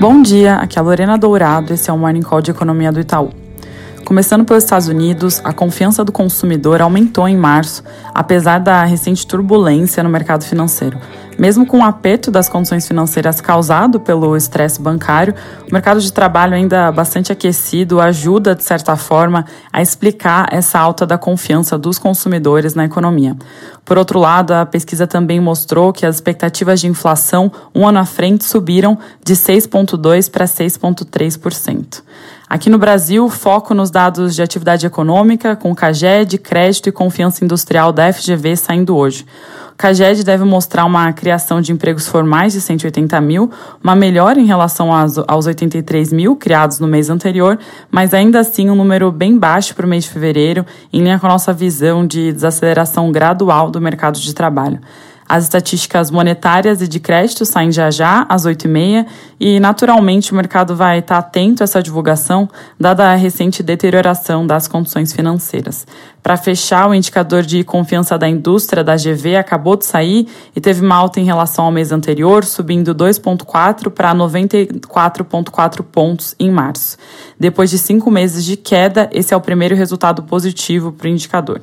[0.00, 3.00] Bom dia, aqui é a Lorena Dourado, esse é o Morning Call de Economia do
[3.00, 3.30] Itaú.
[4.04, 7.82] Começando pelos Estados Unidos, a confiança do consumidor aumentou em março,
[8.14, 10.96] apesar da recente turbulência no mercado financeiro.
[11.38, 15.32] Mesmo com o aperto das condições financeiras causado pelo estresse bancário,
[15.70, 21.06] o mercado de trabalho ainda bastante aquecido ajuda, de certa forma, a explicar essa alta
[21.06, 23.36] da confiança dos consumidores na economia.
[23.84, 28.04] Por outro lado, a pesquisa também mostrou que as expectativas de inflação um ano à
[28.04, 32.02] frente subiram de 6,2% para 6,3%.
[32.50, 37.44] Aqui no Brasil, foco nos dados de atividade econômica, com o CAGED, crédito e confiança
[37.44, 39.26] industrial da FGV saindo hoje.
[39.74, 43.50] O CAGED deve mostrar uma criação de empregos formais de 180 mil,
[43.84, 47.58] uma melhora em relação aos 83 mil criados no mês anterior,
[47.90, 51.26] mas ainda assim um número bem baixo para o mês de fevereiro, em linha com
[51.26, 54.80] a nossa visão de desaceleração gradual do mercado de trabalho.
[55.28, 59.04] As estatísticas monetárias e de crédito saem já já, às 8h30,
[59.38, 62.48] e naturalmente o mercado vai estar atento a essa divulgação,
[62.80, 65.86] dada a recente deterioração das condições financeiras.
[66.22, 70.84] Para fechar, o indicador de confiança da indústria da GV acabou de sair e teve
[70.84, 76.96] uma alta em relação ao mês anterior, subindo 2,4 para 94,4 pontos em março.
[77.38, 81.60] Depois de cinco meses de queda, esse é o primeiro resultado positivo para o indicador.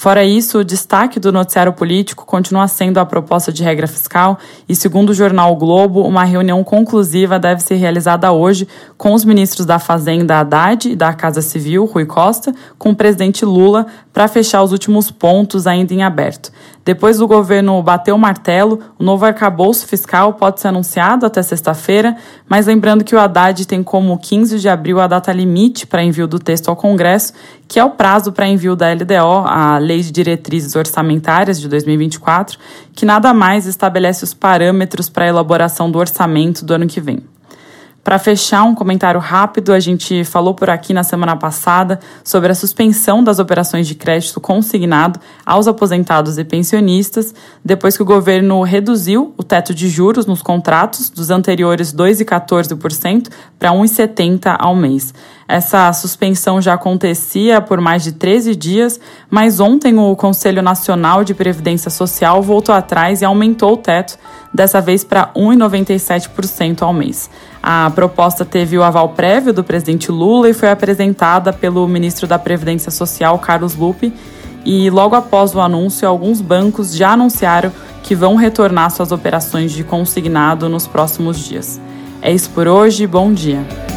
[0.00, 4.74] Fora isso, o destaque do noticiário político continua sendo a proposta de regra fiscal e,
[4.74, 9.66] segundo o jornal o Globo, uma reunião conclusiva deve ser realizada hoje com os ministros
[9.66, 14.62] da Fazenda Haddad e da Casa Civil, Rui Costa, com o presidente Lula, para fechar
[14.62, 16.50] os últimos pontos ainda em aberto.
[16.82, 22.16] Depois do governo bater o martelo, o novo arcabouço fiscal pode ser anunciado até sexta-feira,
[22.48, 26.26] mas lembrando que o Haddad tem como 15 de abril a data limite para envio
[26.26, 27.34] do texto ao Congresso,
[27.70, 32.58] que é o prazo para envio da LDO, a Lei de Diretrizes Orçamentárias de 2024,
[32.92, 37.22] que nada mais estabelece os parâmetros para a elaboração do orçamento do ano que vem.
[38.02, 42.54] Para fechar, um comentário rápido, a gente falou por aqui na semana passada sobre a
[42.56, 47.32] suspensão das operações de crédito consignado aos aposentados e pensionistas,
[47.64, 53.28] depois que o governo reduziu o teto de juros nos contratos dos anteriores 2,14%
[53.58, 55.14] para 1,70% ao mês.
[55.50, 61.34] Essa suspensão já acontecia por mais de 13 dias, mas ontem o Conselho Nacional de
[61.34, 64.16] Previdência Social voltou atrás e aumentou o teto,
[64.54, 67.28] dessa vez para 1,97% ao mês.
[67.60, 72.38] A proposta teve o aval prévio do presidente Lula e foi apresentada pelo ministro da
[72.38, 74.12] Previdência Social, Carlos Lupe.
[74.64, 77.72] E logo após o anúncio, alguns bancos já anunciaram
[78.04, 81.80] que vão retornar suas operações de consignado nos próximos dias.
[82.22, 83.89] É isso por hoje, bom dia.